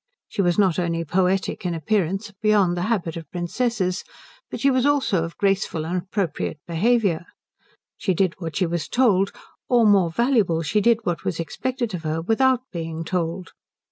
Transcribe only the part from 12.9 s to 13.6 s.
told.